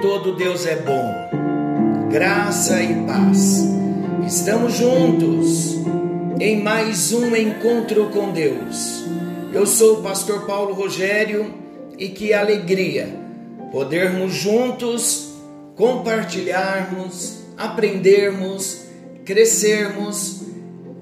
todo 0.00 0.36
Deus 0.36 0.64
é 0.64 0.76
bom. 0.76 2.08
Graça 2.10 2.80
e 2.80 2.94
paz. 3.04 3.64
Estamos 4.26 4.74
juntos 4.74 5.74
em 6.40 6.62
mais 6.62 7.12
um 7.12 7.34
encontro 7.34 8.08
com 8.10 8.30
Deus. 8.30 9.04
Eu 9.52 9.66
sou 9.66 9.98
o 9.98 10.02
pastor 10.02 10.46
Paulo 10.46 10.72
Rogério 10.72 11.52
e 11.98 12.08
que 12.10 12.32
alegria 12.32 13.08
podermos 13.72 14.34
juntos 14.34 15.32
compartilharmos, 15.74 17.40
aprendermos, 17.56 18.84
crescermos 19.24 20.42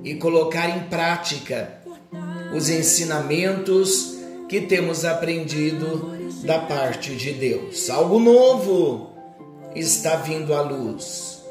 e 0.02 0.14
colocar 0.14 0.70
em 0.70 0.80
prática 0.88 1.80
os 2.54 2.70
ensinamentos 2.70 4.16
que 4.48 4.62
temos 4.62 5.04
aprendido 5.04 6.15
da 6.46 6.60
parte 6.60 7.16
de 7.16 7.32
Deus. 7.32 7.90
Algo 7.90 8.20
novo 8.20 9.10
está 9.74 10.16
vindo 10.16 10.54
à 10.54 10.62
luz 10.62 11.42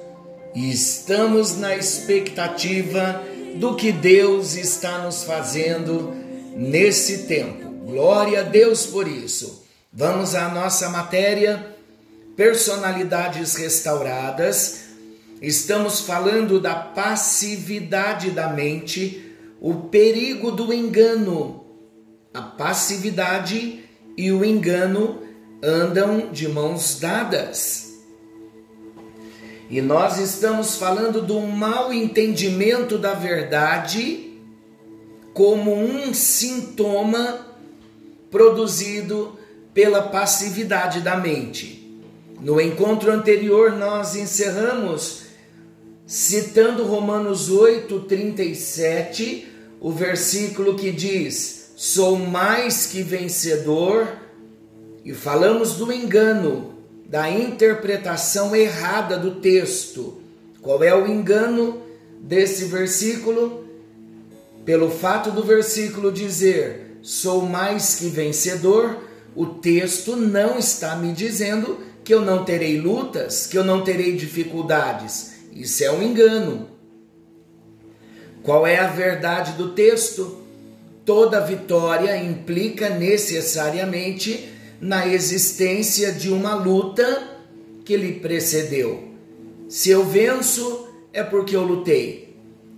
e 0.56 0.72
estamos 0.72 1.58
na 1.58 1.76
expectativa 1.76 3.22
do 3.56 3.76
que 3.76 3.92
Deus 3.92 4.56
está 4.56 5.00
nos 5.00 5.26
fazendo 5.26 6.14
nesse 6.56 7.24
tempo. 7.28 7.70
Glória 7.86 8.40
a 8.40 8.44
Deus 8.44 8.86
por 8.86 9.08
isso. 9.08 9.66
Vamos 9.92 10.34
à 10.34 10.50
nossa 10.50 10.90
matéria, 10.90 11.76
personalidades 12.36 13.56
restauradas. 13.56 14.86
Estamos 15.42 16.02
falando 16.02 16.60
da 16.60 16.74
passividade 16.74 18.32
da 18.32 18.48
mente, 18.48 19.36
o 19.60 19.74
perigo 19.90 20.52
do 20.52 20.74
engano 20.74 21.66
a 22.36 22.42
passividade 22.42 23.85
e 24.18 24.32
o 24.32 24.44
engano 24.44 25.22
andam 25.62 26.30
de 26.32 26.48
mãos 26.48 27.00
dadas. 27.00 27.86
E 29.70 29.82
nós 29.82 30.20
estamos 30.20 30.76
falando 30.76 31.22
do 31.22 31.42
mau 31.42 31.92
entendimento 31.92 32.98
da 32.98 33.14
verdade 33.14 34.40
como 35.34 35.74
um 35.74 36.14
sintoma 36.14 37.46
produzido 38.30 39.38
pela 39.74 40.04
passividade 40.04 41.02
da 41.02 41.18
mente. 41.18 42.00
No 42.40 42.62
encontro 42.62 43.12
anterior, 43.12 43.72
nós 43.72 44.16
encerramos 44.16 45.24
citando 46.06 46.86
Romanos 46.86 47.50
8, 47.50 48.02
37, 48.02 49.48
o 49.82 49.92
versículo 49.92 50.76
que 50.76 50.92
diz: 50.92 51.65
sou 51.76 52.18
mais 52.18 52.86
que 52.86 53.04
vencedor, 53.04 54.08
e 55.04 55.14
falamos 55.14 55.74
do 55.74 55.92
engano, 55.92 56.76
da 57.08 57.30
interpretação 57.30 58.56
errada 58.56 59.18
do 59.18 59.36
texto. 59.36 60.20
Qual 60.62 60.84
é 60.84 60.96
o 60.96 61.06
engano 61.06 61.82
desse 62.20 62.66
versículo? 62.66 63.66
Pelo 64.66 64.90
fato 64.90 65.30
do 65.30 65.44
versículo 65.44 66.12
dizer 66.12 66.86
sou 67.06 67.44
mais 67.44 67.94
que 67.94 68.08
vencedor, 68.08 68.98
o 69.36 69.46
texto 69.46 70.16
não 70.16 70.58
está 70.58 70.96
me 70.96 71.14
dizendo 71.14 71.78
que 72.04 72.12
eu 72.12 72.22
não 72.22 72.44
terei 72.44 72.82
lutas, 72.82 73.46
que 73.46 73.56
eu 73.56 73.64
não 73.64 73.84
terei 73.84 74.16
dificuldades. 74.16 75.34
Isso 75.54 75.84
é 75.84 75.92
um 75.92 76.02
engano. 76.02 76.68
Qual 78.42 78.66
é 78.66 78.80
a 78.80 78.88
verdade 78.88 79.52
do 79.52 79.74
texto? 79.74 80.45
Toda 81.06 81.40
vitória 81.40 82.18
implica 82.18 82.90
necessariamente 82.90 84.50
na 84.82 85.08
existência 85.08 86.12
de 86.12 86.32
uma 86.32 86.56
luta 86.56 87.38
que 87.86 87.96
lhe 87.96 88.14
precedeu. 88.14 89.04
Se 89.70 89.92
eu 89.92 90.04
venço, 90.04 90.88
é 91.14 91.24
porque 91.24 91.56
eu 91.56 91.64
lutei. 91.64 92.36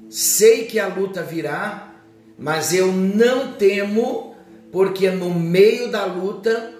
Sei 0.10 0.66
que 0.66 0.78
a 0.78 0.88
luta 0.88 1.24
virá, 1.24 1.96
mas 2.38 2.74
eu 2.74 2.92
não 2.92 3.54
temo, 3.54 4.36
porque 4.72 5.10
no 5.10 5.34
meio 5.34 5.90
da 5.90 6.06
luta, 6.06 6.74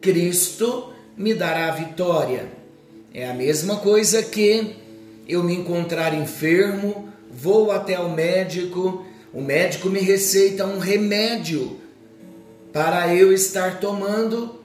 Cristo 0.00 0.92
me 1.16 1.34
dará 1.34 1.68
a 1.68 1.76
vitória. 1.76 2.46
É 3.12 3.28
a 3.28 3.34
mesma 3.34 3.76
coisa 3.76 4.22
que 4.22 4.76
eu 5.26 5.42
me 5.42 5.54
encontrar 5.54 6.14
enfermo, 6.14 7.08
vou 7.30 7.70
até 7.70 7.98
o 7.98 8.10
médico 8.10 9.06
o 9.32 9.40
médico 9.40 9.88
me 9.88 10.00
receita 10.00 10.66
um 10.66 10.78
remédio 10.78 11.78
para 12.72 13.14
eu 13.14 13.32
estar 13.32 13.80
tomando 13.80 14.60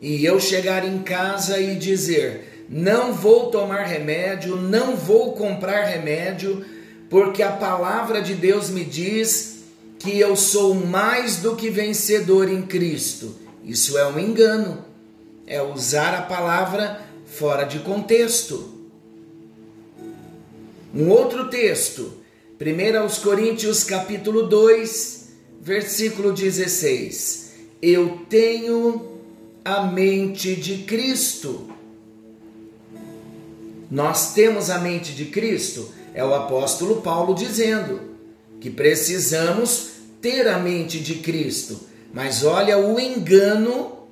e 0.00 0.24
eu 0.24 0.38
chegar 0.38 0.86
em 0.86 1.02
casa 1.02 1.58
e 1.58 1.76
dizer: 1.76 2.66
não 2.68 3.12
vou 3.12 3.50
tomar 3.50 3.84
remédio, 3.84 4.56
não 4.56 4.96
vou 4.96 5.32
comprar 5.32 5.84
remédio, 5.84 6.64
porque 7.08 7.42
a 7.42 7.52
palavra 7.52 8.20
de 8.20 8.34
Deus 8.34 8.70
me 8.70 8.84
diz 8.84 9.64
que 9.98 10.18
eu 10.18 10.36
sou 10.36 10.74
mais 10.74 11.36
do 11.36 11.56
que 11.56 11.70
vencedor 11.70 12.50
em 12.50 12.62
Cristo. 12.62 13.34
Isso 13.64 13.96
é 13.96 14.06
um 14.06 14.18
engano, 14.18 14.84
é 15.46 15.62
usar 15.62 16.14
a 16.14 16.22
palavra 16.22 17.00
fora 17.24 17.64
de 17.64 17.78
contexto. 17.78 18.72
Um 20.94 21.08
outro 21.08 21.48
texto, 21.48 22.23
1 22.56 22.98
aos 23.00 23.18
Coríntios 23.18 23.82
capítulo 23.82 24.44
2, 24.44 25.28
versículo 25.60 26.32
16. 26.32 27.52
Eu 27.82 28.20
tenho 28.30 29.18
a 29.64 29.82
mente 29.82 30.54
de 30.54 30.84
Cristo. 30.84 31.68
Nós 33.90 34.34
temos 34.34 34.70
a 34.70 34.78
mente 34.78 35.12
de 35.14 35.24
Cristo, 35.26 35.92
é 36.14 36.24
o 36.24 36.32
apóstolo 36.32 37.02
Paulo 37.02 37.34
dizendo 37.34 38.00
que 38.60 38.70
precisamos 38.70 39.88
ter 40.22 40.46
a 40.46 40.56
mente 40.56 41.00
de 41.00 41.16
Cristo. 41.16 41.80
Mas 42.12 42.44
olha 42.44 42.78
o 42.78 43.00
engano 43.00 44.06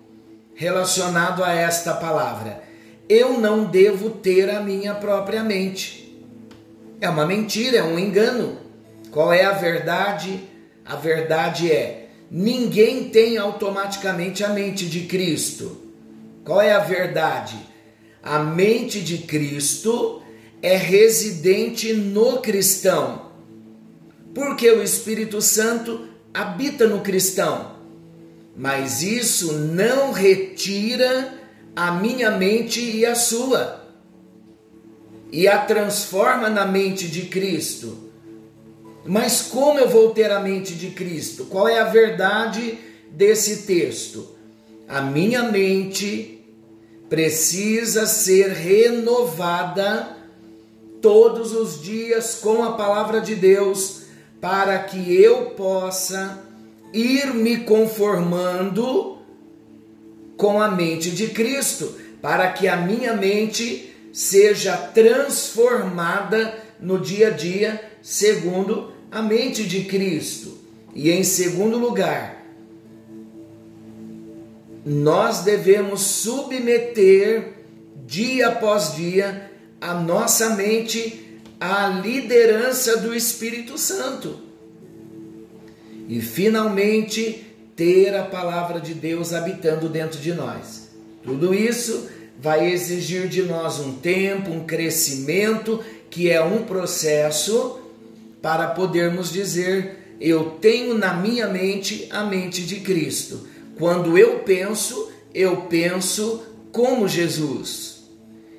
relacionado 0.56 1.44
a 1.44 1.52
esta 1.52 1.94
palavra. 1.94 2.64
Eu 3.08 3.38
não 3.38 3.66
devo 3.66 4.10
ter 4.10 4.50
a 4.50 4.60
minha 4.60 4.94
própria 4.94 5.44
mente. 5.44 6.01
É 7.02 7.08
uma 7.08 7.26
mentira, 7.26 7.78
é 7.78 7.82
um 7.82 7.98
engano. 7.98 8.58
Qual 9.10 9.32
é 9.32 9.44
a 9.44 9.50
verdade? 9.50 10.38
A 10.84 10.94
verdade 10.94 11.68
é: 11.68 12.10
ninguém 12.30 13.08
tem 13.08 13.36
automaticamente 13.36 14.44
a 14.44 14.50
mente 14.50 14.86
de 14.86 15.00
Cristo. 15.00 15.82
Qual 16.44 16.62
é 16.62 16.72
a 16.72 16.78
verdade? 16.78 17.56
A 18.22 18.38
mente 18.38 19.00
de 19.00 19.18
Cristo 19.18 20.22
é 20.62 20.76
residente 20.76 21.92
no 21.92 22.38
cristão. 22.38 23.32
Porque 24.32 24.70
o 24.70 24.80
Espírito 24.80 25.42
Santo 25.42 26.06
habita 26.32 26.86
no 26.86 27.00
cristão. 27.00 27.72
Mas 28.56 29.02
isso 29.02 29.54
não 29.54 30.12
retira 30.12 31.34
a 31.74 31.90
minha 31.90 32.30
mente 32.30 32.80
e 32.80 33.04
a 33.04 33.16
sua 33.16 33.81
e 35.32 35.48
a 35.48 35.58
transforma 35.58 36.50
na 36.50 36.66
mente 36.66 37.08
de 37.08 37.22
Cristo. 37.22 38.10
Mas 39.04 39.40
como 39.40 39.78
eu 39.78 39.88
vou 39.88 40.10
ter 40.10 40.30
a 40.30 40.38
mente 40.38 40.74
de 40.74 40.90
Cristo? 40.90 41.46
Qual 41.46 41.66
é 41.66 41.80
a 41.80 41.84
verdade 41.84 42.78
desse 43.10 43.62
texto? 43.62 44.28
A 44.86 45.00
minha 45.00 45.44
mente 45.44 46.44
precisa 47.08 48.06
ser 48.06 48.50
renovada 48.50 50.16
todos 51.00 51.52
os 51.52 51.82
dias 51.82 52.36
com 52.36 52.62
a 52.62 52.72
palavra 52.72 53.20
de 53.20 53.34
Deus, 53.34 54.02
para 54.40 54.78
que 54.78 55.20
eu 55.20 55.46
possa 55.50 56.38
ir 56.92 57.34
me 57.34 57.58
conformando 57.58 59.18
com 60.36 60.60
a 60.60 60.70
mente 60.70 61.10
de 61.10 61.28
Cristo, 61.28 61.96
para 62.20 62.50
que 62.52 62.68
a 62.68 62.76
minha 62.76 63.14
mente 63.14 63.91
seja 64.12 64.76
transformada 64.76 66.58
no 66.78 67.00
dia 67.00 67.28
a 67.28 67.30
dia 67.30 67.82
segundo 68.02 68.92
a 69.10 69.22
mente 69.22 69.64
de 69.64 69.84
Cristo. 69.84 70.58
E 70.94 71.10
em 71.10 71.24
segundo 71.24 71.78
lugar, 71.78 72.44
nós 74.84 75.40
devemos 75.40 76.02
submeter 76.02 77.54
dia 78.06 78.48
após 78.48 78.94
dia 78.94 79.50
a 79.80 79.94
nossa 79.94 80.50
mente 80.50 81.40
à 81.58 81.88
liderança 81.88 82.98
do 82.98 83.14
Espírito 83.14 83.78
Santo. 83.78 84.38
E 86.08 86.20
finalmente 86.20 87.46
ter 87.74 88.14
a 88.14 88.24
palavra 88.24 88.80
de 88.80 88.92
Deus 88.92 89.32
habitando 89.32 89.88
dentro 89.88 90.20
de 90.20 90.34
nós. 90.34 90.90
Tudo 91.22 91.54
isso 91.54 92.08
vai 92.42 92.72
exigir 92.72 93.28
de 93.28 93.42
nós 93.42 93.78
um 93.78 93.92
tempo, 93.92 94.50
um 94.50 94.64
crescimento, 94.64 95.78
que 96.10 96.28
é 96.28 96.42
um 96.42 96.64
processo 96.64 97.78
para 98.42 98.66
podermos 98.66 99.32
dizer: 99.32 100.16
eu 100.20 100.56
tenho 100.60 100.98
na 100.98 101.14
minha 101.14 101.46
mente 101.46 102.08
a 102.10 102.24
mente 102.24 102.62
de 102.66 102.80
Cristo. 102.80 103.46
Quando 103.78 104.18
eu 104.18 104.40
penso, 104.40 105.10
eu 105.32 105.56
penso 105.62 106.42
como 106.72 107.06
Jesus. 107.06 108.02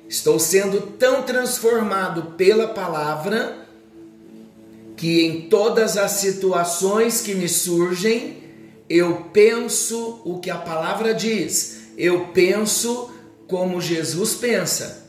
Estou 0.08 0.38
sendo 0.38 0.80
tão 0.98 1.22
transformado 1.22 2.34
pela 2.36 2.68
palavra 2.68 3.66
que 4.96 5.24
em 5.26 5.42
todas 5.42 5.96
as 5.98 6.12
situações 6.12 7.20
que 7.20 7.34
me 7.34 7.48
surgem, 7.48 8.44
eu 8.88 9.26
penso 9.32 10.22
o 10.24 10.38
que 10.38 10.50
a 10.50 10.56
palavra 10.56 11.12
diz, 11.12 11.88
eu 11.98 12.28
penso 12.28 13.13
como 13.54 13.80
Jesus 13.80 14.34
pensa. 14.34 15.06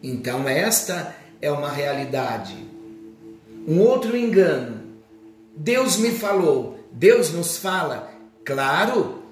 Então, 0.00 0.48
esta 0.48 1.16
é 1.42 1.50
uma 1.50 1.68
realidade. 1.68 2.54
Um 3.66 3.80
outro 3.80 4.16
engano. 4.16 4.80
Deus 5.56 5.96
me 5.96 6.12
falou, 6.12 6.78
Deus 6.92 7.32
nos 7.32 7.56
fala. 7.56 8.08
Claro 8.44 9.24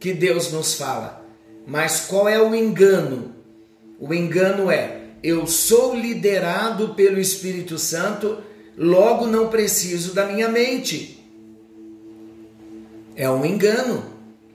que 0.00 0.14
Deus 0.14 0.50
nos 0.50 0.72
fala, 0.72 1.22
mas 1.66 2.06
qual 2.06 2.26
é 2.26 2.40
o 2.40 2.54
engano? 2.54 3.34
O 4.00 4.14
engano 4.14 4.70
é: 4.70 5.02
eu 5.22 5.46
sou 5.46 5.94
liderado 5.94 6.94
pelo 6.94 7.20
Espírito 7.20 7.78
Santo, 7.78 8.38
logo 8.74 9.26
não 9.26 9.48
preciso 9.48 10.14
da 10.14 10.24
minha 10.24 10.48
mente. 10.48 11.22
É 13.14 13.28
um 13.28 13.44
engano. 13.44 14.02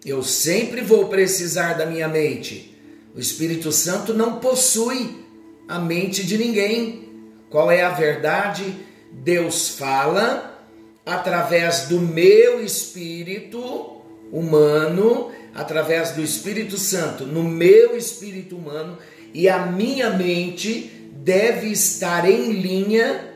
Eu 0.03 0.23
sempre 0.23 0.81
vou 0.81 1.07
precisar 1.07 1.73
da 1.73 1.85
minha 1.85 2.07
mente. 2.07 2.70
O 3.15 3.19
Espírito 3.19 3.71
Santo 3.71 4.13
não 4.13 4.39
possui 4.39 5.25
a 5.67 5.79
mente 5.79 6.25
de 6.25 6.37
ninguém. 6.37 7.09
Qual 7.49 7.69
é 7.69 7.81
a 7.81 7.89
verdade? 7.89 8.75
Deus 9.11 9.69
fala 9.69 10.65
através 11.05 11.87
do 11.87 11.99
meu 11.99 12.63
espírito 12.63 14.01
humano, 14.31 15.31
através 15.53 16.11
do 16.11 16.21
Espírito 16.21 16.77
Santo, 16.77 17.25
no 17.25 17.43
meu 17.43 17.97
espírito 17.97 18.55
humano, 18.55 18.97
e 19.33 19.49
a 19.49 19.65
minha 19.65 20.11
mente 20.11 21.09
deve 21.13 21.67
estar 21.67 22.29
em 22.29 22.53
linha 22.53 23.29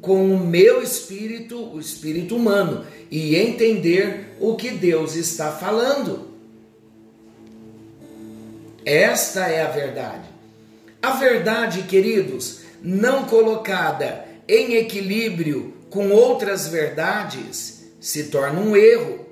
com 0.00 0.34
o 0.34 0.38
meu 0.38 0.82
espírito, 0.82 1.62
o 1.74 1.78
espírito 1.78 2.34
humano, 2.36 2.86
e 3.10 3.36
entender 3.36 4.36
o 4.40 4.56
que 4.56 4.70
Deus 4.70 5.14
está 5.14 5.52
falando. 5.52 6.29
Esta 8.90 9.46
é 9.46 9.62
a 9.62 9.70
verdade. 9.70 10.28
A 11.00 11.12
verdade, 11.12 11.82
queridos, 11.82 12.62
não 12.82 13.24
colocada 13.24 14.24
em 14.48 14.74
equilíbrio 14.74 15.74
com 15.88 16.10
outras 16.10 16.66
verdades, 16.66 17.84
se 18.00 18.24
torna 18.24 18.60
um 18.60 18.74
erro. 18.74 19.26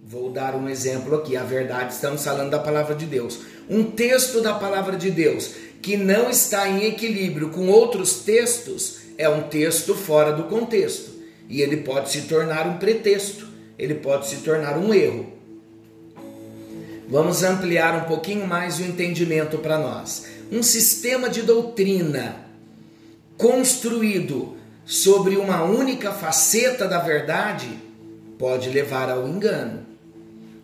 Vou 0.00 0.30
dar 0.30 0.54
um 0.54 0.68
exemplo 0.68 1.16
aqui. 1.16 1.36
A 1.36 1.42
verdade, 1.42 1.92
estamos 1.92 2.22
falando 2.22 2.50
da 2.50 2.60
palavra 2.60 2.94
de 2.94 3.04
Deus. 3.04 3.40
Um 3.68 3.82
texto 3.82 4.40
da 4.40 4.54
palavra 4.54 4.96
de 4.96 5.10
Deus 5.10 5.56
que 5.82 5.96
não 5.96 6.30
está 6.30 6.68
em 6.68 6.84
equilíbrio 6.84 7.50
com 7.50 7.66
outros 7.66 8.20
textos 8.20 9.00
é 9.18 9.28
um 9.28 9.42
texto 9.42 9.92
fora 9.92 10.32
do 10.32 10.44
contexto. 10.44 11.10
E 11.48 11.62
ele 11.62 11.78
pode 11.78 12.10
se 12.10 12.22
tornar 12.28 12.64
um 12.64 12.78
pretexto, 12.78 13.48
ele 13.76 13.96
pode 13.96 14.28
se 14.28 14.36
tornar 14.36 14.78
um 14.78 14.94
erro. 14.94 15.39
Vamos 17.10 17.42
ampliar 17.42 18.04
um 18.04 18.08
pouquinho 18.08 18.46
mais 18.46 18.78
o 18.78 18.84
entendimento 18.84 19.58
para 19.58 19.76
nós. 19.76 20.26
Um 20.52 20.62
sistema 20.62 21.28
de 21.28 21.42
doutrina 21.42 22.36
construído 23.36 24.56
sobre 24.86 25.36
uma 25.36 25.64
única 25.64 26.12
faceta 26.12 26.86
da 26.86 27.00
verdade 27.00 27.68
pode 28.38 28.70
levar 28.70 29.10
ao 29.10 29.26
engano. 29.26 29.80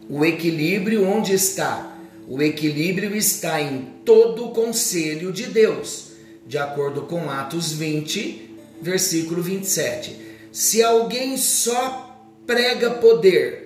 O 0.08 0.25
equilíbrio 0.25 1.04
onde 1.04 1.34
está? 1.34 1.96
O 2.28 2.40
equilíbrio 2.40 3.16
está 3.16 3.60
em 3.60 3.82
todo 4.04 4.46
o 4.46 4.50
conselho 4.52 5.32
de 5.32 5.46
Deus, 5.46 6.12
de 6.46 6.58
acordo 6.58 7.02
com 7.02 7.28
Atos 7.28 7.72
20, 7.72 8.54
versículo 8.81 9.42
27. 9.42 10.16
Se 10.52 10.81
alguém 10.81 11.37
só 11.37 12.25
prega 12.46 12.90
poder, 12.90 13.65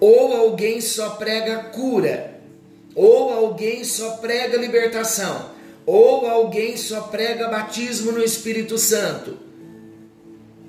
ou 0.00 0.34
alguém 0.34 0.80
só 0.80 1.10
prega 1.10 1.64
cura, 1.64 2.40
ou 2.94 3.32
alguém 3.32 3.84
só 3.84 4.16
prega 4.16 4.56
libertação, 4.56 5.50
ou 5.84 6.26
alguém 6.26 6.76
só 6.76 7.02
prega 7.02 7.48
batismo 7.48 8.12
no 8.12 8.22
Espírito 8.22 8.78
Santo. 8.78 9.36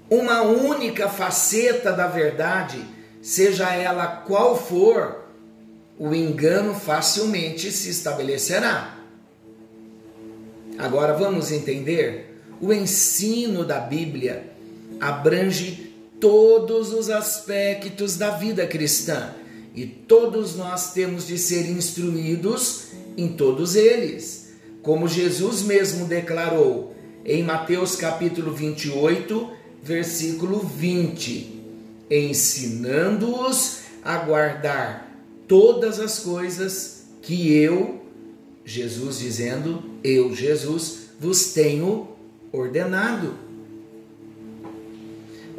Uma 0.09 0.41
única 0.41 1.07
faceta 1.07 1.93
da 1.93 2.07
verdade, 2.07 2.85
seja 3.21 3.73
ela 3.73 4.07
qual 4.07 4.57
for, 4.57 5.21
o 5.97 6.13
engano 6.13 6.73
facilmente 6.73 7.71
se 7.71 7.89
estabelecerá. 7.89 8.97
Agora 10.77 11.13
vamos 11.13 11.51
entender: 11.51 12.41
o 12.59 12.73
ensino 12.73 13.63
da 13.63 13.79
Bíblia 13.79 14.51
abrange 14.99 15.90
todos 16.21 16.93
os 16.93 17.09
aspectos 17.09 18.15
da 18.15 18.29
vida 18.29 18.65
cristã 18.67 19.33
e 19.75 19.85
todos 19.85 20.55
nós 20.55 20.93
temos 20.93 21.25
de 21.27 21.37
ser 21.37 21.67
instruídos 21.69 22.89
em 23.17 23.29
todos 23.29 23.75
eles. 23.75 24.51
Como 24.83 25.07
Jesus 25.07 25.63
mesmo 25.63 26.05
declarou 26.05 26.95
em 27.25 27.43
Mateus 27.43 27.95
capítulo 27.95 28.53
28, 28.53 29.49
versículo 29.83 30.59
20: 30.59 31.59
ensinando-os 32.09 33.79
a 34.03 34.17
guardar 34.17 35.17
todas 35.47 35.99
as 35.99 36.19
coisas 36.19 37.05
que 37.21 37.51
eu, 37.51 38.01
Jesus 38.63 39.19
dizendo, 39.19 39.83
eu, 40.03 40.35
Jesus, 40.35 41.09
vos 41.19 41.53
tenho 41.53 42.09
ordenado. 42.51 43.50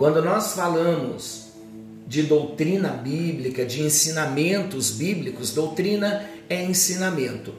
Quando 0.02 0.20
nós 0.20 0.54
falamos 0.54 1.52
de 2.08 2.24
doutrina 2.24 2.88
bíblica, 2.88 3.64
de 3.64 3.82
ensinamentos 3.82 4.90
bíblicos, 4.90 5.52
doutrina 5.52 6.28
é 6.50 6.60
ensinamento. 6.60 7.54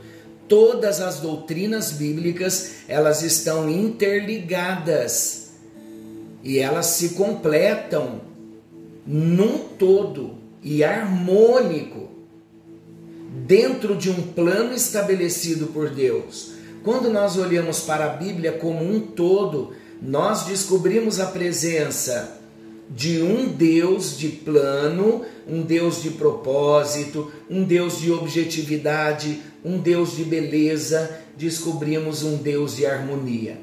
Todas 0.45 0.99
as 0.99 1.21
doutrinas 1.21 1.93
bíblicas, 1.93 2.79
elas 2.89 3.21
estão 3.21 3.69
interligadas 3.69 5.51
e 6.43 6.59
elas 6.59 6.87
se 6.87 7.11
completam 7.11 8.19
num 9.07 9.59
todo 9.79 10.35
e 10.61 10.83
harmônico 10.83 12.09
dentro 13.47 13.95
de 13.95 14.09
um 14.09 14.21
plano 14.21 14.73
estabelecido 14.73 15.67
por 15.67 15.91
Deus. 15.91 16.51
Quando 16.83 17.09
nós 17.09 17.37
olhamos 17.37 17.79
para 17.79 18.03
a 18.03 18.17
Bíblia 18.17 18.51
como 18.51 18.83
um 18.83 18.99
todo, 18.99 19.81
nós 20.03 20.43
descobrimos 20.43 21.21
a 21.21 21.27
presença 21.27 22.37
de 22.89 23.21
um 23.21 23.47
Deus 23.47 24.17
de 24.17 24.27
plano, 24.27 25.21
um 25.47 25.61
Deus 25.61 26.01
de 26.01 26.09
propósito, 26.09 27.31
um 27.49 27.63
Deus 27.63 28.01
de 28.01 28.11
objetividade, 28.11 29.41
um 29.63 29.77
Deus 29.77 30.17
de 30.17 30.25
beleza, 30.25 31.21
descobrimos 31.37 32.21
um 32.21 32.35
Deus 32.35 32.75
de 32.75 32.85
harmonia. 32.85 33.57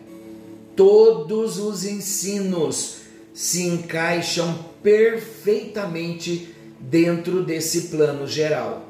Todos 0.74 1.58
os 1.58 1.84
ensinos 1.84 3.00
se 3.34 3.64
encaixam 3.64 4.64
perfeitamente 4.82 6.54
dentro 6.80 7.42
desse 7.44 7.88
plano 7.88 8.26
geral. 8.26 8.88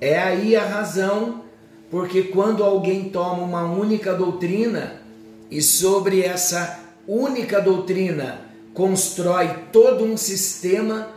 É 0.00 0.18
aí 0.18 0.56
a 0.56 0.66
razão 0.66 1.44
porque 1.88 2.24
quando 2.24 2.64
alguém 2.64 3.10
toma 3.10 3.44
uma 3.44 3.62
única 3.62 4.12
doutrina, 4.12 5.03
e 5.50 5.62
sobre 5.62 6.22
essa 6.22 6.80
única 7.06 7.60
doutrina 7.60 8.40
constrói 8.72 9.48
todo 9.72 10.04
um 10.04 10.16
sistema, 10.16 11.08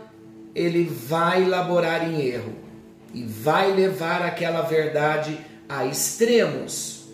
ele 0.54 0.84
vai 0.84 1.44
elaborar 1.44 2.08
em 2.08 2.20
erro 2.20 2.52
e 3.12 3.24
vai 3.24 3.72
levar 3.74 4.22
aquela 4.22 4.62
verdade 4.62 5.38
a 5.68 5.84
extremos. 5.84 7.08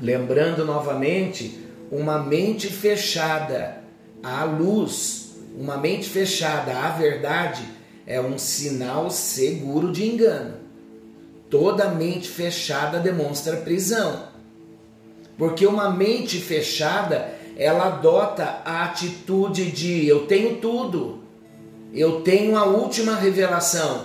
Lembrando 0.00 0.64
novamente, 0.64 1.66
uma 1.90 2.18
mente 2.18 2.68
fechada 2.68 3.82
à 4.22 4.44
luz, 4.44 5.36
uma 5.56 5.76
mente 5.76 6.08
fechada 6.08 6.76
à 6.76 6.90
verdade 6.90 7.62
é 8.06 8.20
um 8.20 8.36
sinal 8.36 9.10
seguro 9.10 9.92
de 9.92 10.04
engano. 10.04 10.56
Toda 11.48 11.90
mente 11.90 12.28
fechada 12.28 12.98
demonstra 12.98 13.58
prisão. 13.58 14.31
Porque 15.42 15.66
uma 15.66 15.90
mente 15.90 16.38
fechada, 16.38 17.34
ela 17.56 17.86
adota 17.86 18.62
a 18.64 18.84
atitude 18.84 19.72
de 19.72 20.06
eu 20.06 20.24
tenho 20.28 20.58
tudo, 20.58 21.18
eu 21.92 22.20
tenho 22.20 22.56
a 22.56 22.62
última 22.64 23.16
revelação, 23.16 24.04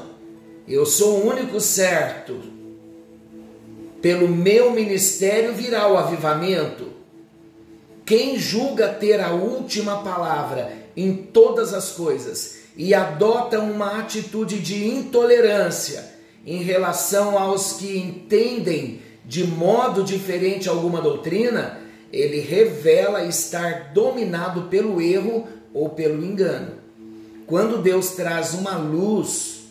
eu 0.67 0.84
sou 0.84 1.20
o 1.20 1.29
único 1.29 1.60
certo. 1.62 2.39
Pelo 4.01 4.27
meu 4.27 4.72
ministério 4.72 5.53
virá 5.53 5.88
o 5.88 5.96
avivamento. 5.96 6.88
quem 8.03 8.39
julga 8.39 8.88
ter 8.88 9.22
a 9.22 9.29
última 9.29 10.01
palavra 10.01 10.74
em 10.96 11.13
todas 11.13 11.72
as 11.72 11.91
coisas 11.91 12.62
e 12.75 12.96
adota 12.96 13.60
uma 13.60 14.00
atitude 14.00 14.58
de 14.58 14.88
intolerância 14.88 16.03
em 16.44 16.63
relação 16.63 17.38
aos 17.38 17.74
que 17.74 17.96
entendem 17.96 19.06
de 19.28 19.46
modo 19.46 20.04
diferente 20.04 20.70
alguma 20.70 21.02
doutrina, 21.02 21.80
ele 22.14 22.40
revela 22.40 23.26
estar 23.26 23.92
dominado 23.94 24.64
pelo 24.64 25.02
erro 25.02 25.46
ou 25.74 25.90
pelo 25.90 26.24
engano. 26.26 26.76
Quando 27.46 27.82
Deus 27.82 28.12
traz 28.12 28.54
uma 28.54 28.78
luz 28.78 29.66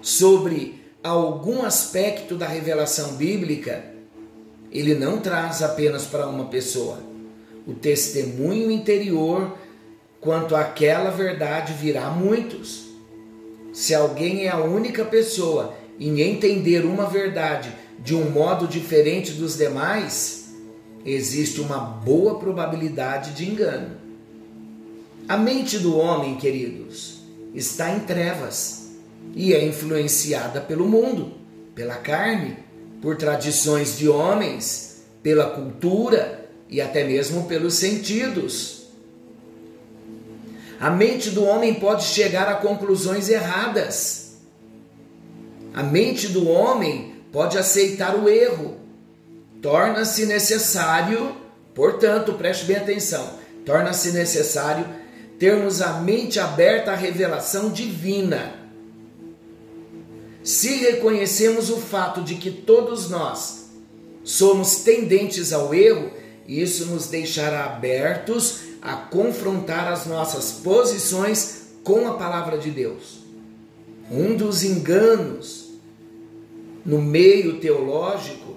sobre 0.00 0.82
algum 1.02 1.62
aspecto 1.62 2.34
da 2.34 2.46
revelação 2.46 3.12
bíblica, 3.16 3.84
ele 4.72 4.94
não 4.94 5.18
traz 5.20 5.62
apenas 5.62 6.06
para 6.06 6.26
uma 6.26 6.46
pessoa. 6.46 6.98
O 7.66 7.74
testemunho 7.74 8.70
interior 8.70 9.54
quanto 10.18 10.56
àquela 10.56 11.10
verdade 11.10 11.74
virá 11.74 12.06
a 12.06 12.10
muitos. 12.10 12.86
Se 13.72 13.94
alguém 13.94 14.46
é 14.46 14.50
a 14.50 14.58
única 14.58 15.04
pessoa 15.04 15.74
em 16.00 16.20
entender 16.20 16.84
uma 16.84 17.08
verdade 17.08 17.72
de 18.04 18.14
um 18.14 18.28
modo 18.28 18.68
diferente 18.68 19.32
dos 19.32 19.56
demais, 19.56 20.50
existe 21.06 21.62
uma 21.62 21.78
boa 21.78 22.38
probabilidade 22.38 23.32
de 23.32 23.50
engano. 23.50 23.96
A 25.26 25.38
mente 25.38 25.78
do 25.78 25.96
homem, 25.96 26.36
queridos, 26.36 27.20
está 27.54 27.90
em 27.90 28.00
trevas 28.00 28.90
e 29.34 29.54
é 29.54 29.64
influenciada 29.64 30.60
pelo 30.60 30.86
mundo, 30.86 31.32
pela 31.74 31.96
carne, 31.96 32.58
por 33.00 33.16
tradições 33.16 33.96
de 33.96 34.06
homens, 34.06 35.02
pela 35.22 35.46
cultura 35.46 36.46
e 36.68 36.82
até 36.82 37.04
mesmo 37.04 37.44
pelos 37.44 37.72
sentidos. 37.72 38.84
A 40.78 40.90
mente 40.90 41.30
do 41.30 41.42
homem 41.42 41.72
pode 41.72 42.04
chegar 42.04 42.48
a 42.48 42.56
conclusões 42.56 43.30
erradas. 43.30 44.36
A 45.72 45.82
mente 45.82 46.28
do 46.28 46.46
homem 46.46 47.13
pode 47.34 47.58
aceitar 47.58 48.14
o 48.14 48.28
erro. 48.28 48.76
Torna-se 49.60 50.24
necessário, 50.24 51.34
portanto, 51.74 52.34
preste 52.34 52.64
bem 52.64 52.76
atenção, 52.76 53.28
torna-se 53.66 54.12
necessário 54.12 54.86
termos 55.36 55.82
a 55.82 55.94
mente 55.94 56.38
aberta 56.38 56.92
à 56.92 56.94
revelação 56.94 57.70
divina. 57.70 58.54
Se 60.44 60.76
reconhecemos 60.76 61.70
o 61.70 61.78
fato 61.78 62.22
de 62.22 62.36
que 62.36 62.52
todos 62.52 63.10
nós 63.10 63.70
somos 64.22 64.76
tendentes 64.76 65.52
ao 65.52 65.74
erro, 65.74 66.12
isso 66.46 66.86
nos 66.86 67.08
deixará 67.08 67.64
abertos 67.64 68.60
a 68.80 68.94
confrontar 68.94 69.90
as 69.92 70.06
nossas 70.06 70.52
posições 70.52 71.62
com 71.82 72.06
a 72.06 72.14
palavra 72.14 72.58
de 72.58 72.70
Deus. 72.70 73.24
Um 74.08 74.36
dos 74.36 74.62
enganos 74.62 75.63
no 76.84 77.00
meio 77.00 77.58
teológico 77.60 78.56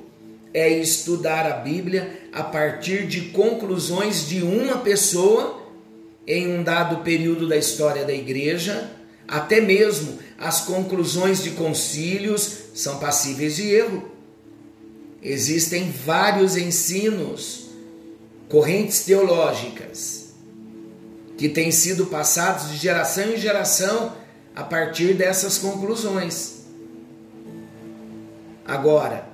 é 0.53 0.69
estudar 0.69 1.45
a 1.45 1.57
Bíblia 1.57 2.29
a 2.33 2.43
partir 2.43 3.07
de 3.07 3.29
conclusões 3.29 4.27
de 4.27 4.41
uma 4.41 4.79
pessoa 4.79 5.61
em 6.25 6.47
um 6.47 6.63
dado 6.63 7.03
período 7.03 7.47
da 7.47 7.55
história 7.55 8.03
da 8.03 8.13
igreja, 8.13 8.91
até 9.27 9.61
mesmo 9.61 10.19
as 10.37 10.61
conclusões 10.61 11.41
de 11.41 11.51
concílios 11.51 12.57
são 12.73 12.99
passíveis 12.99 13.55
de 13.55 13.69
erro. 13.69 14.11
Existem 15.21 15.91
vários 15.91 16.57
ensinos, 16.57 17.69
correntes 18.49 19.01
teológicas, 19.03 20.33
que 21.37 21.47
têm 21.47 21.71
sido 21.71 22.07
passados 22.07 22.71
de 22.71 22.77
geração 22.77 23.33
em 23.33 23.37
geração 23.37 24.13
a 24.55 24.63
partir 24.63 25.13
dessas 25.13 25.57
conclusões. 25.57 26.56
Agora, 28.67 29.25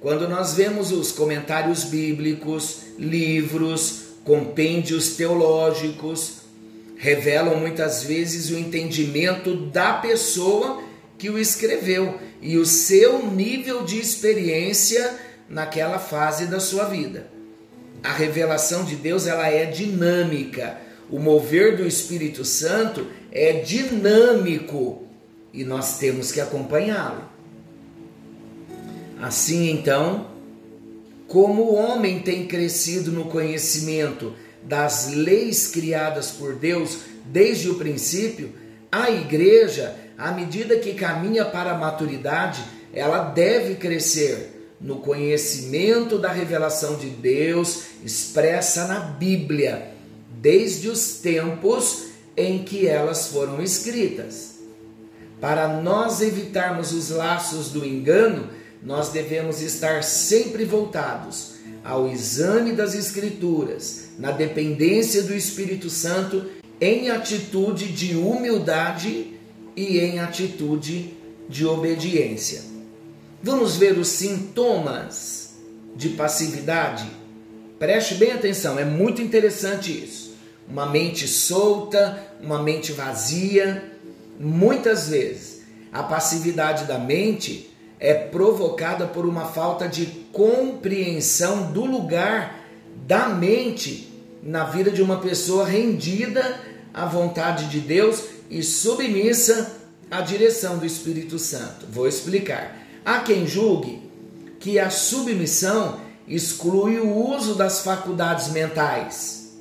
quando 0.00 0.28
nós 0.28 0.54
vemos 0.54 0.90
os 0.90 1.12
comentários 1.12 1.84
bíblicos, 1.84 2.80
livros, 2.98 4.02
compêndios 4.24 5.16
teológicos, 5.16 6.40
revelam 6.96 7.56
muitas 7.56 8.02
vezes 8.02 8.50
o 8.50 8.58
entendimento 8.58 9.54
da 9.54 9.92
pessoa 9.92 10.82
que 11.16 11.30
o 11.30 11.38
escreveu 11.38 12.18
e 12.42 12.56
o 12.56 12.66
seu 12.66 13.24
nível 13.30 13.84
de 13.84 14.00
experiência 14.00 15.16
naquela 15.48 16.00
fase 16.00 16.46
da 16.46 16.58
sua 16.58 16.84
vida. 16.86 17.28
A 18.02 18.12
revelação 18.12 18.84
de 18.84 18.96
Deus 18.96 19.26
ela 19.28 19.48
é 19.48 19.66
dinâmica. 19.66 20.78
O 21.08 21.20
mover 21.20 21.76
do 21.76 21.86
Espírito 21.86 22.44
Santo 22.44 23.06
é 23.30 23.52
dinâmico 23.52 25.04
e 25.52 25.62
nós 25.64 25.98
temos 25.98 26.32
que 26.32 26.40
acompanhá-lo. 26.40 27.29
Assim, 29.20 29.70
então, 29.70 30.28
como 31.28 31.62
o 31.62 31.74
homem 31.74 32.20
tem 32.20 32.46
crescido 32.46 33.12
no 33.12 33.26
conhecimento 33.26 34.34
das 34.62 35.12
leis 35.12 35.66
criadas 35.66 36.30
por 36.30 36.54
Deus 36.54 36.98
desde 37.26 37.68
o 37.68 37.74
princípio, 37.74 38.52
a 38.90 39.10
igreja, 39.10 39.94
à 40.16 40.32
medida 40.32 40.78
que 40.78 40.94
caminha 40.94 41.44
para 41.44 41.72
a 41.72 41.78
maturidade, 41.78 42.62
ela 42.92 43.24
deve 43.24 43.76
crescer 43.76 44.74
no 44.80 44.96
conhecimento 44.96 46.18
da 46.18 46.32
revelação 46.32 46.96
de 46.96 47.10
Deus 47.10 47.82
expressa 48.02 48.86
na 48.86 49.00
Bíblia, 49.00 49.92
desde 50.40 50.88
os 50.88 51.18
tempos 51.18 52.06
em 52.36 52.62
que 52.62 52.88
elas 52.88 53.26
foram 53.28 53.62
escritas. 53.62 54.58
Para 55.38 55.68
nós 55.68 56.20
evitarmos 56.22 56.92
os 56.92 57.10
laços 57.10 57.70
do 57.70 57.84
engano, 57.84 58.48
nós 58.82 59.10
devemos 59.10 59.60
estar 59.60 60.02
sempre 60.02 60.64
voltados 60.64 61.54
ao 61.84 62.08
exame 62.08 62.72
das 62.72 62.94
Escrituras, 62.94 64.10
na 64.18 64.30
dependência 64.30 65.22
do 65.22 65.34
Espírito 65.34 65.88
Santo, 65.90 66.46
em 66.80 67.10
atitude 67.10 67.88
de 67.88 68.16
humildade 68.16 69.34
e 69.76 69.98
em 69.98 70.18
atitude 70.18 71.14
de 71.48 71.66
obediência. 71.66 72.62
Vamos 73.42 73.76
ver 73.76 73.98
os 73.98 74.08
sintomas 74.08 75.54
de 75.96 76.10
passividade? 76.10 77.10
Preste 77.78 78.14
bem 78.14 78.32
atenção, 78.32 78.78
é 78.78 78.84
muito 78.84 79.22
interessante 79.22 79.90
isso. 79.92 80.34
Uma 80.68 80.86
mente 80.86 81.26
solta, 81.26 82.22
uma 82.40 82.62
mente 82.62 82.92
vazia. 82.92 83.92
Muitas 84.38 85.08
vezes, 85.08 85.62
a 85.92 86.02
passividade 86.02 86.84
da 86.84 86.98
mente 86.98 87.69
é 88.00 88.14
provocada 88.14 89.06
por 89.06 89.26
uma 89.26 89.44
falta 89.44 89.86
de 89.86 90.06
compreensão 90.32 91.70
do 91.70 91.84
lugar 91.84 92.58
da 93.06 93.28
mente 93.28 94.10
na 94.42 94.64
vida 94.64 94.90
de 94.90 95.02
uma 95.02 95.18
pessoa 95.18 95.66
rendida 95.66 96.58
à 96.94 97.04
vontade 97.04 97.68
de 97.68 97.78
Deus 97.78 98.24
e 98.48 98.62
submissa 98.62 99.76
à 100.10 100.22
direção 100.22 100.78
do 100.78 100.86
Espírito 100.86 101.38
Santo. 101.38 101.86
Vou 101.92 102.08
explicar. 102.08 102.74
Há 103.04 103.20
quem 103.20 103.46
julgue 103.46 104.00
que 104.58 104.78
a 104.78 104.88
submissão 104.88 106.00
exclui 106.26 106.98
o 106.98 107.14
uso 107.14 107.54
das 107.54 107.80
faculdades 107.80 108.48
mentais. 108.48 109.58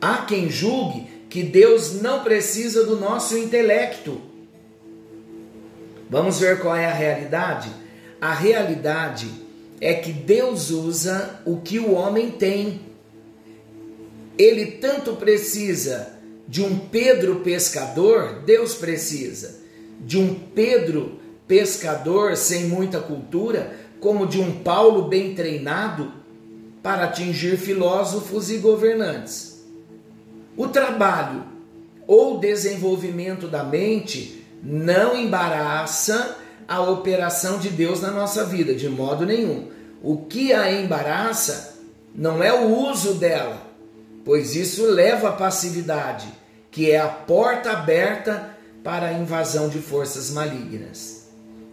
Há 0.00 0.18
quem 0.18 0.48
julgue 0.48 1.08
que 1.28 1.42
Deus 1.42 2.00
não 2.00 2.22
precisa 2.22 2.84
do 2.84 2.96
nosso 2.96 3.36
intelecto 3.36 4.20
Vamos 6.14 6.38
ver 6.38 6.60
qual 6.60 6.76
é 6.76 6.86
a 6.86 6.94
realidade? 6.94 7.68
A 8.20 8.32
realidade 8.32 9.28
é 9.80 9.94
que 9.94 10.12
Deus 10.12 10.70
usa 10.70 11.40
o 11.44 11.56
que 11.56 11.80
o 11.80 11.90
homem 11.90 12.30
tem. 12.30 12.82
Ele 14.38 14.64
tanto 14.64 15.16
precisa 15.16 16.12
de 16.46 16.62
um 16.62 16.78
Pedro 16.78 17.40
pescador, 17.40 18.44
Deus 18.46 18.76
precisa 18.76 19.56
de 20.06 20.16
um 20.16 20.36
Pedro 20.54 21.18
pescador 21.48 22.36
sem 22.36 22.68
muita 22.68 23.00
cultura, 23.00 23.74
como 23.98 24.24
de 24.24 24.38
um 24.40 24.62
Paulo 24.62 25.08
bem 25.08 25.34
treinado 25.34 26.12
para 26.80 27.06
atingir 27.06 27.56
filósofos 27.56 28.52
e 28.52 28.58
governantes. 28.58 29.64
O 30.56 30.68
trabalho 30.68 31.42
ou 32.06 32.38
desenvolvimento 32.38 33.48
da 33.48 33.64
mente 33.64 34.43
não 34.64 35.16
embaraça 35.16 36.38
a 36.66 36.80
operação 36.80 37.58
de 37.58 37.68
Deus 37.68 38.00
na 38.00 38.10
nossa 38.10 38.44
vida, 38.44 38.74
de 38.74 38.88
modo 38.88 39.26
nenhum. 39.26 39.68
O 40.02 40.18
que 40.18 40.52
a 40.52 40.72
embaraça 40.72 41.74
não 42.14 42.42
é 42.42 42.52
o 42.52 42.88
uso 42.88 43.14
dela, 43.14 43.60
pois 44.24 44.56
isso 44.56 44.86
leva 44.86 45.28
à 45.28 45.32
passividade, 45.32 46.26
que 46.70 46.90
é 46.90 46.98
a 46.98 47.08
porta 47.08 47.72
aberta 47.72 48.56
para 48.82 49.08
a 49.08 49.12
invasão 49.12 49.68
de 49.68 49.78
forças 49.78 50.30
malignas. 50.30 51.28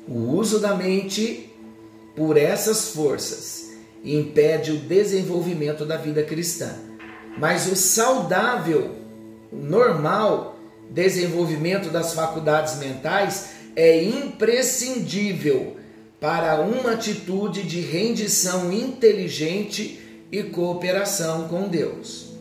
O 0.08 0.18
uso 0.34 0.60
da 0.60 0.76
mente 0.76 1.50
por 2.16 2.38
essas 2.38 2.90
forças 2.90 3.70
impede 4.04 4.72
o 4.72 4.78
desenvolvimento 4.78 5.86
da 5.86 5.98
vida 5.98 6.24
cristã. 6.24 6.70
Mas 7.38 7.72
o 7.72 7.76
saudável, 7.76 8.96
o 9.52 9.58
normal 9.58 10.51
desenvolvimento 10.92 11.90
das 11.90 12.14
faculdades 12.14 12.78
mentais 12.78 13.52
é 13.76 14.04
imprescindível 14.04 15.78
para 16.20 16.60
uma 16.62 16.92
atitude 16.92 17.64
de 17.64 17.80
rendição 17.80 18.72
inteligente 18.72 20.00
e 20.32 20.44
cooperação 20.44 21.48
com 21.48 21.68
Deus. 21.68 22.34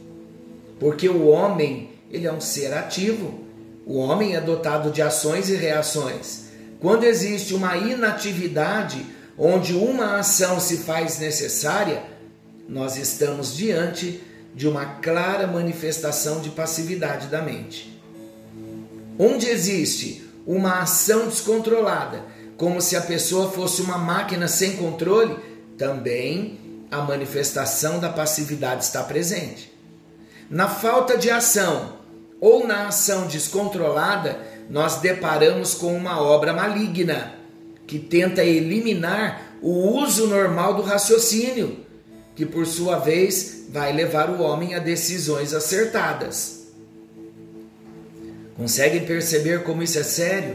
Porque 0.79 1.09
o 1.09 1.29
homem, 1.29 1.91
ele 2.11 2.27
é 2.27 2.33
um 2.33 2.41
ser 2.41 2.75
ativo. 2.75 3.41
O 3.87 3.97
homem 3.99 4.35
é 4.35 4.41
dotado 4.41 4.91
de 4.91 5.01
ações 5.01 5.49
e 5.49 5.55
reações. 5.55 6.51
Quando 6.81 7.05
existe 7.05 7.55
uma 7.55 7.77
inatividade, 7.77 9.07
onde 9.39 9.75
uma 9.75 10.19
ação 10.19 10.59
se 10.59 10.79
faz 10.79 11.19
necessária, 11.19 12.03
nós 12.69 12.97
estamos 12.97 13.57
diante 13.57 14.23
de 14.55 14.67
uma 14.67 14.85
clara 14.85 15.47
manifestação 15.47 16.41
de 16.41 16.51
passividade 16.51 17.29
da 17.29 17.41
mente. 17.41 18.00
Onde 19.23 19.51
existe 19.51 20.25
uma 20.47 20.81
ação 20.81 21.29
descontrolada, 21.29 22.25
como 22.57 22.81
se 22.81 22.97
a 22.97 23.03
pessoa 23.03 23.51
fosse 23.51 23.83
uma 23.83 23.99
máquina 23.99 24.49
sem 24.49 24.79
controle, 24.79 25.37
também 25.77 26.59
a 26.91 27.03
manifestação 27.03 28.01
da 28.01 28.09
passividade 28.09 28.83
está 28.83 29.03
presente. 29.03 29.71
Na 30.49 30.69
falta 30.69 31.19
de 31.19 31.31
ação 31.31 31.99
ou 32.41 32.67
na 32.67 32.89
ação 32.89 33.27
descontrolada, 33.27 34.41
nós 34.71 35.03
deparamos 35.03 35.75
com 35.75 35.95
uma 35.95 36.23
obra 36.23 36.55
maligna 36.55 37.35
que 37.87 37.99
tenta 37.99 38.43
eliminar 38.43 39.59
o 39.61 39.99
uso 39.99 40.29
normal 40.29 40.73
do 40.73 40.83
raciocínio, 40.83 41.85
que 42.35 42.47
por 42.47 42.65
sua 42.65 42.99
vez 42.99 43.67
vai 43.69 43.93
levar 43.93 44.31
o 44.31 44.41
homem 44.41 44.75
a 44.75 44.79
decisões 44.79 45.53
acertadas. 45.53 46.60
Conseguem 48.61 49.07
perceber 49.07 49.63
como 49.63 49.83
isso 49.83 49.99
é 49.99 50.03
sério? 50.03 50.55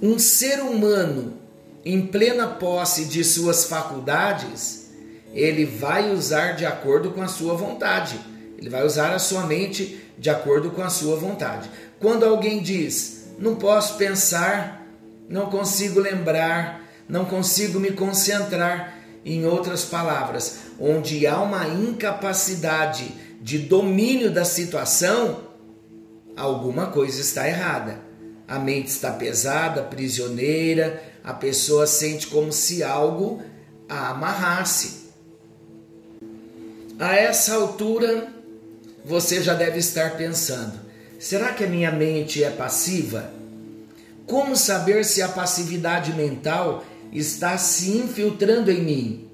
Um 0.00 0.20
ser 0.20 0.60
humano 0.60 1.36
em 1.84 2.06
plena 2.06 2.46
posse 2.46 3.06
de 3.06 3.24
suas 3.24 3.64
faculdades, 3.64 4.92
ele 5.32 5.64
vai 5.64 6.12
usar 6.12 6.52
de 6.52 6.64
acordo 6.64 7.10
com 7.10 7.20
a 7.20 7.26
sua 7.26 7.54
vontade. 7.54 8.20
Ele 8.56 8.70
vai 8.70 8.86
usar 8.86 9.12
a 9.12 9.18
sua 9.18 9.48
mente 9.48 10.00
de 10.16 10.30
acordo 10.30 10.70
com 10.70 10.80
a 10.80 10.88
sua 10.88 11.16
vontade. 11.16 11.68
Quando 11.98 12.24
alguém 12.24 12.62
diz, 12.62 13.24
não 13.36 13.56
posso 13.56 13.96
pensar, 13.96 14.86
não 15.28 15.50
consigo 15.50 15.98
lembrar, 15.98 16.88
não 17.08 17.24
consigo 17.24 17.80
me 17.80 17.90
concentrar, 17.90 18.96
em 19.24 19.44
outras 19.44 19.84
palavras, 19.84 20.58
onde 20.78 21.26
há 21.26 21.40
uma 21.40 21.66
incapacidade 21.66 23.12
de 23.40 23.58
domínio 23.58 24.30
da 24.30 24.44
situação, 24.44 25.52
alguma 26.36 26.86
coisa 26.88 27.20
está 27.20 27.48
errada. 27.48 28.00
A 28.46 28.58
mente 28.58 28.88
está 28.88 29.12
pesada, 29.12 29.82
prisioneira, 29.82 31.02
a 31.22 31.32
pessoa 31.32 31.86
sente 31.86 32.26
como 32.26 32.52
se 32.52 32.82
algo 32.82 33.42
a 33.88 34.10
amarrasse. 34.10 35.04
A 36.98 37.16
essa 37.16 37.54
altura, 37.54 38.28
você 39.04 39.42
já 39.42 39.54
deve 39.54 39.78
estar 39.78 40.16
pensando: 40.16 40.78
será 41.18 41.52
que 41.52 41.64
a 41.64 41.68
minha 41.68 41.90
mente 41.90 42.44
é 42.44 42.50
passiva? 42.50 43.30
Como 44.26 44.56
saber 44.56 45.04
se 45.04 45.22
a 45.22 45.28
passividade 45.28 46.12
mental 46.12 46.84
está 47.12 47.58
se 47.58 47.96
infiltrando 47.96 48.70
em 48.70 48.82
mim? 48.82 49.30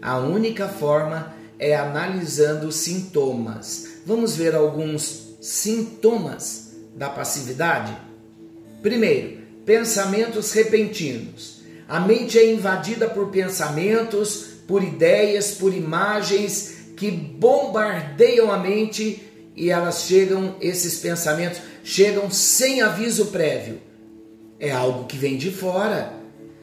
A 0.00 0.18
única 0.18 0.68
forma 0.68 1.34
é 1.58 1.74
analisando 1.74 2.70
sintomas. 2.70 3.86
Vamos 4.04 4.36
ver 4.36 4.54
alguns 4.54 5.25
sintomas 5.46 6.72
da 6.96 7.08
passividade? 7.08 7.96
Primeiro, 8.82 9.42
pensamentos 9.64 10.52
repentinos. 10.52 11.62
A 11.88 12.00
mente 12.00 12.36
é 12.36 12.52
invadida 12.52 13.08
por 13.08 13.28
pensamentos, 13.28 14.46
por 14.66 14.82
ideias, 14.82 15.52
por 15.52 15.72
imagens 15.72 16.74
que 16.96 17.10
bombardeiam 17.10 18.50
a 18.50 18.58
mente 18.58 19.22
e 19.54 19.70
elas 19.70 20.02
chegam, 20.02 20.56
esses 20.60 20.98
pensamentos 20.98 21.60
chegam 21.84 22.28
sem 22.28 22.82
aviso 22.82 23.26
prévio. 23.26 23.80
É 24.58 24.72
algo 24.72 25.04
que 25.04 25.16
vem 25.16 25.36
de 25.36 25.52
fora. 25.52 26.12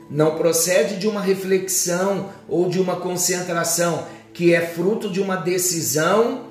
Não 0.09 0.35
procede 0.35 0.97
de 0.97 1.07
uma 1.07 1.21
reflexão 1.21 2.31
ou 2.49 2.69
de 2.69 2.81
uma 2.81 2.97
concentração, 2.97 4.05
que 4.33 4.53
é 4.53 4.59
fruto 4.59 5.09
de 5.09 5.21
uma 5.21 5.37
decisão 5.37 6.47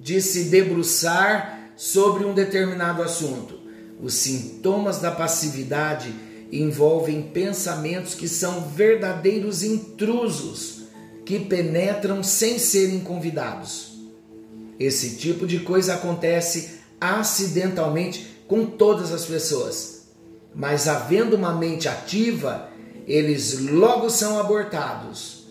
de 0.00 0.20
se 0.20 0.44
debruçar 0.44 1.57
sobre 1.78 2.24
um 2.24 2.34
determinado 2.34 3.04
assunto. 3.04 3.56
Os 4.02 4.14
sintomas 4.14 4.98
da 4.98 5.12
passividade 5.12 6.12
envolvem 6.50 7.22
pensamentos 7.22 8.14
que 8.14 8.28
são 8.28 8.68
verdadeiros 8.68 9.62
intrusos, 9.62 10.82
que 11.24 11.38
penetram 11.38 12.22
sem 12.22 12.58
serem 12.58 12.98
convidados. 12.98 13.96
Esse 14.78 15.16
tipo 15.16 15.46
de 15.46 15.60
coisa 15.60 15.94
acontece 15.94 16.80
acidentalmente 17.00 18.26
com 18.48 18.66
todas 18.66 19.12
as 19.12 19.24
pessoas, 19.24 20.08
mas 20.54 20.88
havendo 20.88 21.36
uma 21.36 21.54
mente 21.54 21.88
ativa, 21.88 22.70
eles 23.06 23.60
logo 23.70 24.10
são 24.10 24.38
abortados. 24.38 25.46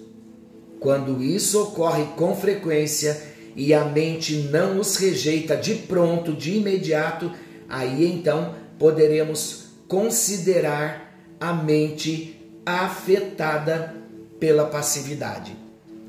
Quando 0.79 1.23
isso 1.23 1.61
ocorre 1.61 2.05
com 2.17 2.35
frequência 2.35 3.36
e 3.57 3.73
a 3.73 3.83
mente 3.83 4.35
não 4.51 4.79
os 4.79 4.97
rejeita 4.97 5.57
de 5.57 5.73
pronto, 5.73 6.31
de 6.31 6.57
imediato, 6.57 7.31
aí 7.67 8.05
então 8.05 8.53
poderemos 8.77 9.69
considerar 9.87 11.19
a 11.39 11.51
mente 11.51 12.39
afetada 12.63 13.95
pela 14.39 14.65
passividade. 14.65 15.57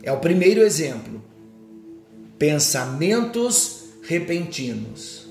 É 0.03 0.13
o 0.13 0.19
primeiro 0.19 0.61
exemplo. 0.61 1.23
Pensamentos 2.39 3.85
repentinos. 4.03 5.27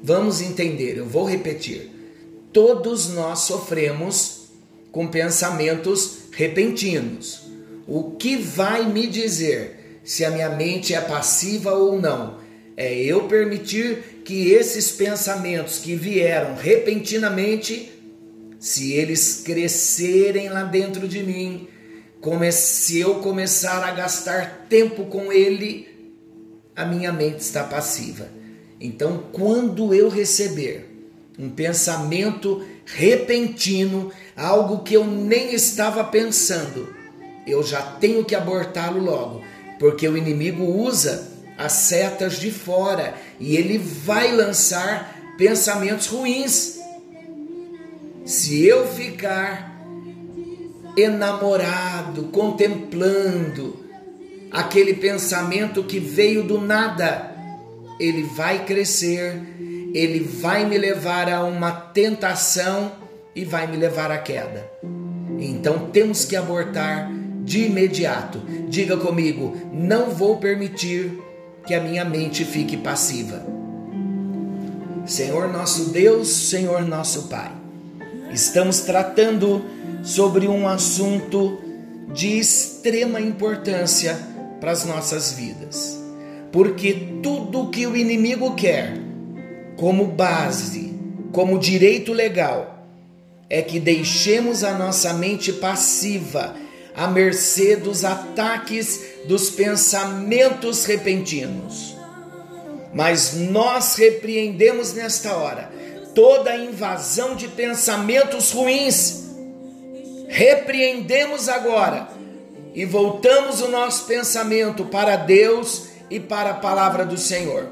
Vamos 0.00 0.40
entender, 0.40 0.96
eu 0.96 1.06
vou 1.06 1.24
repetir. 1.24 1.90
Todos 2.52 3.12
nós 3.12 3.40
sofremos 3.40 4.42
com 4.92 5.08
pensamentos 5.08 6.18
repentinos. 6.30 7.42
O 7.86 8.12
que 8.12 8.36
vai 8.36 8.86
me 8.86 9.08
dizer 9.08 9.81
se 10.04 10.24
a 10.24 10.30
minha 10.30 10.50
mente 10.50 10.94
é 10.94 11.00
passiva 11.00 11.72
ou 11.72 12.00
não? 12.00 12.38
É 12.76 12.94
eu 12.94 13.28
permitir 13.28 14.22
que 14.24 14.50
esses 14.50 14.90
pensamentos 14.90 15.78
que 15.78 15.94
vieram 15.94 16.54
repentinamente, 16.56 17.92
se 18.58 18.92
eles 18.92 19.42
crescerem 19.44 20.48
lá 20.48 20.64
dentro 20.64 21.06
de 21.06 21.22
mim, 21.22 21.68
se 22.52 23.00
eu 23.00 23.16
começar 23.16 23.82
a 23.84 23.90
gastar 23.90 24.66
tempo 24.68 25.06
com 25.06 25.32
ele, 25.32 25.88
a 26.74 26.84
minha 26.84 27.12
mente 27.12 27.40
está 27.40 27.64
passiva. 27.64 28.28
Então, 28.80 29.24
quando 29.32 29.92
eu 29.92 30.08
receber 30.08 30.88
um 31.38 31.50
pensamento 31.50 32.64
repentino, 32.84 34.10
algo 34.36 34.82
que 34.82 34.94
eu 34.94 35.04
nem 35.04 35.54
estava 35.54 36.04
pensando, 36.04 36.94
eu 37.46 37.62
já 37.62 37.80
tenho 37.82 38.24
que 38.24 38.34
abortá-lo 38.34 39.02
logo, 39.02 39.42
porque 39.82 40.06
o 40.06 40.16
inimigo 40.16 40.62
usa 40.62 41.28
as 41.58 41.72
setas 41.72 42.38
de 42.38 42.52
fora 42.52 43.14
e 43.40 43.56
ele 43.56 43.78
vai 43.78 44.30
lançar 44.30 45.34
pensamentos 45.36 46.06
ruins. 46.06 46.78
Se 48.24 48.64
eu 48.64 48.86
ficar 48.86 49.76
enamorado, 50.96 52.28
contemplando 52.28 53.84
aquele 54.52 54.94
pensamento 54.94 55.82
que 55.82 55.98
veio 55.98 56.44
do 56.44 56.60
nada, 56.60 57.34
ele 57.98 58.22
vai 58.22 58.64
crescer, 58.64 59.42
ele 59.92 60.20
vai 60.20 60.64
me 60.64 60.78
levar 60.78 61.28
a 61.28 61.42
uma 61.42 61.72
tentação 61.72 62.92
e 63.34 63.44
vai 63.44 63.66
me 63.66 63.76
levar 63.76 64.12
à 64.12 64.18
queda. 64.18 64.64
Então 65.40 65.90
temos 65.90 66.24
que 66.24 66.36
abortar 66.36 67.10
de 67.44 67.66
imediato. 67.66 68.40
Diga 68.68 68.96
comigo: 68.96 69.56
não 69.72 70.10
vou 70.10 70.38
permitir 70.38 71.18
que 71.66 71.74
a 71.74 71.80
minha 71.80 72.04
mente 72.04 72.44
fique 72.44 72.76
passiva. 72.76 73.44
Senhor 75.06 75.48
nosso 75.52 75.90
Deus, 75.90 76.28
Senhor 76.28 76.82
nosso 76.82 77.24
Pai, 77.24 77.50
estamos 78.32 78.80
tratando 78.80 79.64
sobre 80.02 80.46
um 80.46 80.66
assunto 80.66 81.58
de 82.12 82.38
extrema 82.38 83.20
importância 83.20 84.18
para 84.60 84.70
as 84.70 84.84
nossas 84.84 85.32
vidas, 85.32 86.00
porque 86.52 87.18
tudo 87.22 87.70
que 87.70 87.86
o 87.86 87.96
inimigo 87.96 88.54
quer, 88.54 88.96
como 89.76 90.06
base, 90.06 90.94
como 91.32 91.58
direito 91.58 92.12
legal, 92.12 92.86
é 93.50 93.60
que 93.60 93.80
deixemos 93.80 94.62
a 94.62 94.78
nossa 94.78 95.12
mente 95.14 95.52
passiva 95.52 96.54
à 96.94 97.06
mercê 97.06 97.76
dos 97.76 98.04
ataques 98.04 99.00
dos 99.26 99.50
pensamentos 99.50 100.84
repentinos. 100.84 101.96
Mas 102.92 103.34
nós 103.34 103.94
repreendemos 103.94 104.92
nesta 104.92 105.34
hora 105.34 105.70
toda 106.14 106.56
invasão 106.56 107.34
de 107.34 107.48
pensamentos 107.48 108.50
ruins. 108.52 109.22
Repreendemos 110.28 111.48
agora 111.48 112.08
e 112.74 112.84
voltamos 112.84 113.60
o 113.60 113.68
nosso 113.68 114.04
pensamento 114.06 114.84
para 114.86 115.16
Deus 115.16 115.88
e 116.10 116.20
para 116.20 116.50
a 116.50 116.54
palavra 116.54 117.04
do 117.04 117.16
Senhor. 117.16 117.70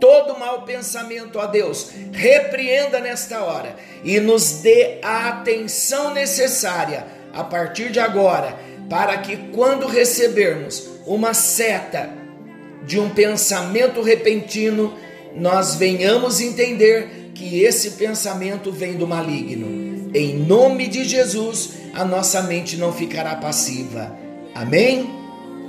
Todo 0.00 0.38
mau 0.38 0.62
pensamento 0.62 1.40
a 1.40 1.46
Deus, 1.46 1.90
repreenda 2.12 3.00
nesta 3.00 3.42
hora 3.42 3.74
e 4.04 4.20
nos 4.20 4.60
dê 4.60 4.98
a 5.02 5.28
atenção 5.28 6.14
necessária 6.14 7.17
a 7.38 7.44
partir 7.44 7.92
de 7.92 8.00
agora, 8.00 8.58
para 8.90 9.16
que 9.18 9.36
quando 9.52 9.86
recebermos 9.86 10.88
uma 11.06 11.32
seta 11.32 12.10
de 12.84 12.98
um 12.98 13.10
pensamento 13.10 14.02
repentino, 14.02 14.94
nós 15.36 15.76
venhamos 15.76 16.40
entender 16.40 17.30
que 17.36 17.62
esse 17.62 17.92
pensamento 17.92 18.72
vem 18.72 18.94
do 18.94 19.06
maligno. 19.06 20.10
Em 20.12 20.34
nome 20.36 20.88
de 20.88 21.04
Jesus, 21.04 21.74
a 21.94 22.04
nossa 22.04 22.42
mente 22.42 22.76
não 22.76 22.92
ficará 22.92 23.36
passiva. 23.36 24.16
Amém? 24.52 25.08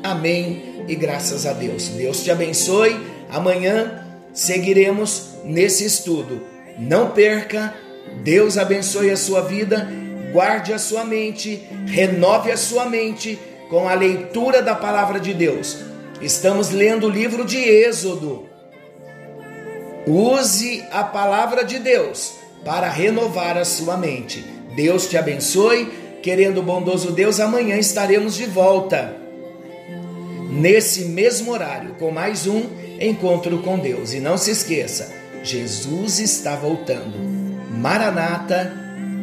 Amém 0.02 0.86
e 0.88 0.96
graças 0.96 1.46
a 1.46 1.54
Deus. 1.54 1.90
Deus 1.90 2.24
te 2.24 2.32
abençoe. 2.32 3.00
Amanhã 3.30 4.04
seguiremos 4.34 5.36
nesse 5.46 5.86
estudo. 5.86 6.42
Não 6.80 7.12
perca. 7.12 7.76
Deus 8.24 8.58
abençoe 8.58 9.12
a 9.12 9.18
sua 9.18 9.42
vida. 9.42 9.88
Guarde 10.32 10.74
a 10.74 10.80
sua 10.80 11.04
mente, 11.04 11.68
renove 11.88 12.52
a 12.52 12.58
sua 12.58 12.86
mente 12.86 13.40
com 13.70 13.88
a 13.88 13.94
leitura 13.94 14.62
da 14.62 14.76
palavra 14.76 15.20
de 15.20 15.34
Deus. 15.34 15.78
Estamos 16.22 16.70
lendo 16.70 17.08
o 17.08 17.10
livro 17.10 17.46
de 17.46 17.58
Êxodo. 17.58 18.48
Use 20.06 20.84
a 20.92 21.04
palavra 21.04 21.64
de 21.64 21.80
Deus 21.80 22.34
para 22.66 22.90
renovar 22.90 23.58
a 23.58 23.66
sua 23.66 23.96
mente. 23.96 24.44
Deus 24.76 25.08
te 25.08 25.18
abençoe. 25.18 26.10
Querendo 26.22 26.60
o 26.60 26.64
bondoso 26.64 27.14
Deus, 27.14 27.40
amanhã 27.40 27.78
estaremos 27.78 28.36
de 28.36 28.46
volta. 28.46 29.16
Nesse 30.50 31.06
mesmo 31.06 31.52
horário, 31.52 31.96
com 31.98 32.12
mais 32.12 32.46
um 32.46 32.64
encontro 33.00 33.60
com 33.60 33.80
Deus. 33.80 34.14
E 34.14 34.20
não 34.20 34.38
se 34.38 34.52
esqueça, 34.52 35.14
Jesus 35.42 36.20
está 36.20 36.56
voltando. 36.56 37.18
Maranata, 37.72 38.74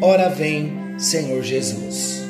ora 0.01 0.31
vem, 0.31 0.86
Senhor 0.99 1.43
Jesus. 1.43 2.26